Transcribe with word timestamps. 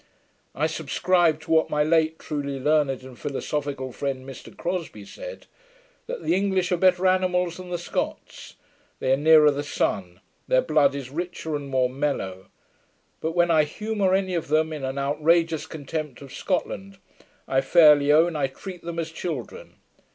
I 0.55 0.65
subscribe 0.65 1.39
to 1.41 1.51
what 1.51 1.69
my 1.69 1.83
late 1.83 2.17
truly 2.17 2.59
learned 2.59 3.03
and 3.03 3.19
philosophical 3.19 3.91
friend 3.91 4.27
Mr 4.27 4.51
Crosbie 4.57 5.05
said, 5.05 5.45
that 6.07 6.23
the 6.23 6.33
English 6.33 6.71
are 6.71 6.77
better 6.77 7.05
animals 7.05 7.57
than 7.57 7.69
the 7.69 7.77
Scots; 7.77 8.55
they 8.99 9.13
are 9.13 9.17
nearer 9.17 9.51
the 9.51 9.61
sun; 9.61 10.19
their 10.47 10.63
blood 10.63 10.95
is 10.95 11.11
richer, 11.11 11.55
and 11.55 11.69
more 11.69 11.87
mellow: 11.87 12.47
but 13.19 13.33
when 13.35 13.51
I 13.51 13.63
humour 13.63 14.15
any 14.15 14.33
of 14.33 14.47
them 14.47 14.73
in 14.73 14.83
an 14.83 14.97
outrageous 14.97 15.67
contempt 15.67 16.23
of 16.23 16.33
Scotland, 16.33 16.97
I 17.47 17.61
fairly 17.61 18.11
own 18.11 18.35
I 18.35 18.47
treat 18.47 18.81
them 18.81 18.97
as 18.97 19.11
children. 19.11 19.75